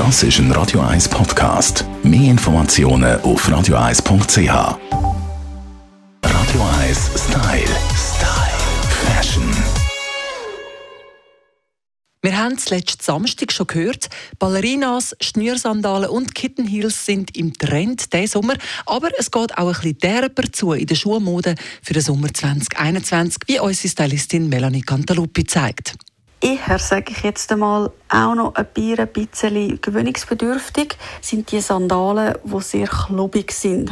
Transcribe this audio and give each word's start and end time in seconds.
Das 0.00 0.22
ist 0.22 0.38
ein 0.38 0.50
Radio 0.52 0.80
1 0.80 1.10
Podcast. 1.10 1.84
Mehr 2.02 2.30
Informationen 2.30 3.20
auf 3.20 3.46
radio1.ch. 3.46 4.48
Radio 6.24 6.62
1 6.80 7.10
Style. 7.16 7.76
Style. 7.94 8.58
Fashion. 9.04 9.44
Wir 12.22 12.38
haben 12.38 12.54
es 12.54 12.70
letzten 12.70 13.04
Samstag 13.04 13.52
schon 13.52 13.66
gehört. 13.66 14.08
Ballerinas, 14.38 15.14
Schnürsandalen 15.20 16.08
und 16.08 16.34
Kittenheels 16.34 17.04
sind 17.04 17.36
im 17.36 17.52
Trend 17.52 18.10
diesen 18.14 18.26
Sommer. 18.28 18.54
Aber 18.86 19.10
es 19.18 19.30
geht 19.30 19.58
auch 19.58 19.66
ein 19.66 19.74
bisschen 19.74 19.98
derber 19.98 20.50
zu 20.50 20.72
in 20.72 20.86
der 20.86 20.94
Schuhmode 20.94 21.56
für 21.82 21.92
den 21.92 22.02
Sommer 22.02 22.32
2021, 22.32 23.42
wie 23.48 23.60
unsere 23.60 23.88
Stylistin 23.90 24.48
Melanie 24.48 24.80
Cantaluppi 24.80 25.44
zeigt 25.44 25.98
eher, 26.40 26.78
sage 26.78 27.12
ich 27.12 27.22
jetzt 27.22 27.52
einmal, 27.52 27.90
auch 28.08 28.34
noch 28.34 28.54
ein 28.54 28.66
bisschen 28.72 29.80
gewöhnungsbedürftig 29.80 30.96
sind 31.20 31.52
die 31.52 31.60
Sandalen, 31.60 32.34
die 32.44 32.60
sehr 32.60 32.86
klobig 32.86 33.52
sind. 33.52 33.90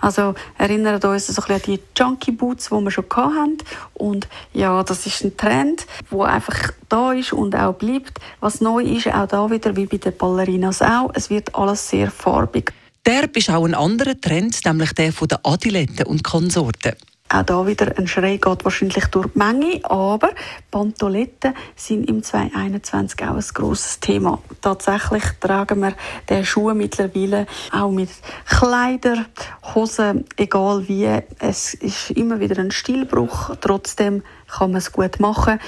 Also 0.00 0.34
erinnert 0.56 1.04
uns 1.04 1.26
so 1.26 1.42
ein 1.42 1.60
bisschen 1.60 1.74
an 1.74 1.78
die 1.78 1.80
Junkie 1.96 2.32
Boots, 2.32 2.68
die 2.70 2.74
wir 2.74 2.90
schon 2.90 3.04
hatten. 3.10 3.58
Und 3.94 4.28
ja, 4.52 4.82
das 4.82 5.06
ist 5.06 5.24
ein 5.24 5.36
Trend, 5.36 5.86
der 6.10 6.20
einfach 6.20 6.72
da 6.88 7.12
ist 7.12 7.32
und 7.32 7.54
auch 7.54 7.74
bleibt. 7.74 8.18
Was 8.40 8.60
neu 8.60 8.82
ist, 8.82 9.08
auch 9.08 9.26
da 9.26 9.50
wieder, 9.50 9.76
wie 9.76 9.86
bei 9.86 9.98
den 9.98 10.16
Ballerinas 10.16 10.82
auch, 10.82 11.10
es 11.14 11.30
wird 11.30 11.54
alles 11.54 11.88
sehr 11.88 12.10
farbig. 12.10 12.72
Der 13.04 13.34
ist 13.34 13.50
auch 13.50 13.64
ein 13.64 13.74
anderer 13.74 14.20
Trend, 14.20 14.58
nämlich 14.64 14.92
der 14.92 15.12
von 15.12 15.28
den 15.28 15.38
Adiletten 15.42 16.06
und 16.06 16.24
Konsorten. 16.24 16.92
Auch 17.30 17.42
da 17.42 17.66
wieder 17.66 17.92
ein 17.98 18.06
Schrei 18.06 18.38
geht 18.38 18.64
wahrscheinlich 18.64 19.04
durch 19.06 19.26
die 19.26 19.38
Menge, 19.38 19.80
aber 19.84 20.30
Pantoletten 20.70 21.52
sind 21.76 22.08
im 22.08 22.22
2021 22.22 23.22
auch 23.22 23.34
ein 23.34 23.44
grosses 23.52 24.00
Thema. 24.00 24.38
Tatsächlich 24.62 25.24
tragen 25.38 25.80
wir 25.80 25.92
den 26.30 26.46
Schuh 26.46 26.72
mittlerweile 26.72 27.46
auch 27.70 27.90
mit 27.90 28.08
Kleider, 28.46 29.26
Hosen, 29.74 30.24
egal 30.38 30.88
wie. 30.88 31.20
Es 31.38 31.74
ist 31.74 32.12
immer 32.12 32.40
wieder 32.40 32.58
ein 32.58 32.70
Stilbruch, 32.70 33.56
trotzdem 33.60 34.22
kann 34.48 34.70
man 34.70 34.78
es 34.78 34.90
gut 34.90 35.20
machen 35.20 35.58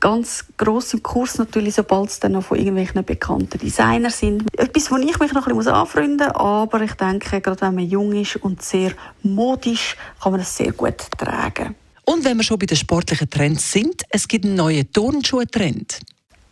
ganz 0.00 0.44
gross 0.56 0.94
im 0.94 1.02
Kurs 1.02 1.38
natürlich, 1.38 1.74
sobald 1.74 2.10
es 2.10 2.20
dann 2.20 2.32
noch 2.32 2.44
von 2.44 2.58
irgendwelchen 2.58 3.04
bekannten 3.04 3.58
Designern 3.58 4.10
sind. 4.10 4.44
Etwas, 4.58 4.90
wo 4.90 4.96
ich 4.96 5.18
mich 5.18 5.32
noch 5.32 5.46
ein 5.46 5.56
bisschen 5.56 5.72
anfreunden 5.72 6.28
muss, 6.28 6.36
aber 6.36 6.80
ich 6.82 6.92
denke, 6.94 7.40
gerade 7.40 7.60
wenn 7.60 7.74
man 7.74 7.84
jung 7.84 8.12
ist 8.12 8.36
und 8.36 8.62
sehr 8.62 8.92
modisch, 9.22 9.96
kann 10.22 10.32
man 10.32 10.40
das 10.40 10.56
sehr 10.56 10.72
gut 10.72 10.98
tragen. 11.16 11.74
Und 12.04 12.24
wenn 12.24 12.38
wir 12.38 12.44
schon 12.44 12.58
bei 12.58 12.66
den 12.66 12.76
sportlichen 12.76 13.28
Trends 13.28 13.70
sind, 13.70 14.02
es 14.08 14.26
gibt 14.26 14.44
einen 14.46 14.54
neuen 14.54 14.90
Turnschuh-Trend. 14.90 16.00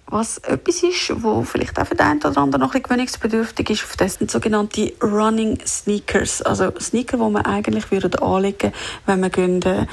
Was 0.09 0.39
etwas 0.39 0.85
ist, 0.85 1.13
wo 1.23 1.43
vielleicht 1.43 1.81
auch 1.81 1.87
für 1.87 1.97
den 1.97 2.07
einen 2.07 2.23
oder 2.23 2.37
anderen 2.37 2.61
noch 2.61 2.75
ein 2.75 2.83
gewöhnungsbedürftig 2.83 3.71
ist, 3.71 3.85
das 3.99 4.15
sind 4.15 4.31
sogenannte 4.31 4.93
Running 5.03 5.59
Sneakers. 5.67 6.43
Also 6.43 6.73
Sneaker, 6.79 7.17
die 7.17 7.31
man 7.31 7.45
eigentlich 7.45 7.91
würde 7.91 8.23
anlegen 8.23 8.73
wenn 9.07 9.19
man 9.19 9.33
gehen, 9.33 9.61
äh, 9.63 9.87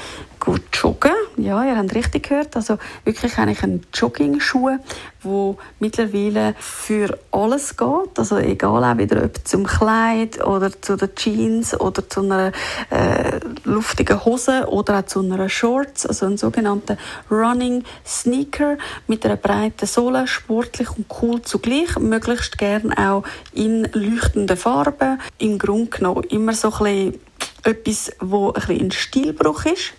gut 0.44 0.62
joggen. 0.72 1.12
Ja, 1.36 1.64
ihr 1.64 1.76
habt 1.76 1.94
richtig 1.94 2.28
gehört. 2.28 2.54
Also 2.54 2.78
wirklich 3.04 3.38
eigentlich 3.38 3.62
ein 3.62 3.82
Jogging-Schuh, 3.92 4.78
wo 5.22 5.56
mittlerweile 5.78 6.54
für 6.58 7.18
alles 7.30 7.76
geht. 7.76 8.18
Also 8.18 8.36
egal 8.36 8.84
auch 8.84 8.98
wieder 8.98 9.24
ob 9.24 9.46
zum 9.46 9.64
Kleid 9.66 10.44
oder 10.44 10.70
zu 10.82 10.96
den 10.96 11.14
Jeans 11.14 11.78
oder 11.80 12.08
zu 12.08 12.20
einer 12.20 12.52
äh, 12.90 13.40
luftigen 13.64 14.24
Hose 14.24 14.66
oder 14.68 15.00
auch 15.00 15.06
zu 15.06 15.20
einer 15.20 15.48
Shorts. 15.48 16.04
Also 16.06 16.26
ein 16.26 16.36
sogenannter 16.36 16.98
Running 17.30 17.82
Sneaker 18.06 18.76
mit 19.06 19.24
einer 19.24 19.36
breiten 19.36 19.86
Sohle, 19.86 20.26
sportlich 20.26 20.90
und 20.90 21.06
cool 21.22 21.40
zugleich. 21.42 21.98
Möglichst 21.98 22.58
gern 22.58 22.92
auch 22.92 23.24
in 23.52 23.84
leuchtenden 23.92 24.56
Farben. 24.56 25.20
Im 25.38 25.58
Grunde 25.58 25.90
genommen 25.90 26.24
immer 26.24 26.52
so 26.52 26.70
ein 26.70 27.12
bisschen 27.12 27.20
etwas, 27.62 28.12
wo 28.20 28.52
ein 28.52 28.80
ein 28.84 28.90
Stilbruch 28.90 29.64
ist 29.64 29.94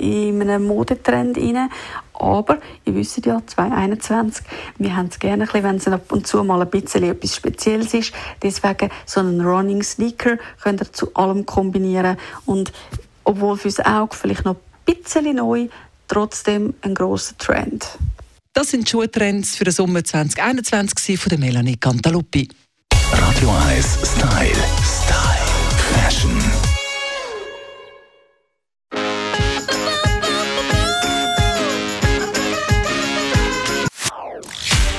in 0.00 0.42
einem 0.42 0.66
Modetrend 0.66 1.36
rein. 1.36 1.70
Aber 2.14 2.58
ihr 2.84 2.94
wisst 2.94 3.24
ja, 3.24 3.40
2021, 3.44 4.44
wir 4.78 4.94
haben 4.94 5.08
es 5.10 5.18
gerne, 5.18 5.48
wenn 5.52 5.76
es 5.76 5.88
ab 5.88 6.12
und 6.12 6.26
zu 6.26 6.42
mal 6.44 6.60
ein 6.60 6.68
bisschen 6.68 7.04
etwas 7.04 7.36
Spezielles 7.36 7.94
ist. 7.94 8.12
Deswegen 8.42 8.90
so 9.06 9.20
einen 9.20 9.40
Running 9.40 9.82
Sneaker 9.82 10.36
könnt 10.62 10.82
ihr 10.82 10.92
zu 10.92 11.14
allem 11.14 11.46
kombinieren. 11.46 12.16
Und 12.44 12.72
obwohl 13.24 13.56
fürs 13.56 13.80
Auge 13.80 14.16
vielleicht 14.16 14.44
noch 14.44 14.56
ein 14.56 14.94
bisschen 14.94 15.36
neu, 15.36 15.68
trotzdem 16.08 16.74
ein 16.82 16.94
grosser 16.94 17.38
Trend. 17.38 17.86
Das 18.52 18.70
sind 18.70 18.86
die 18.86 18.90
Schuhtrends 18.90 19.56
für 19.56 19.64
den 19.64 19.72
Sommer 19.72 20.04
2021 20.04 21.18
von 21.18 21.30
der 21.30 21.38
Melanie 21.38 21.76
Cantaluppi. 21.76 22.48
Radio 23.12 23.50
1 23.68 23.98
Style. 24.04 24.54
Style. 24.82 25.49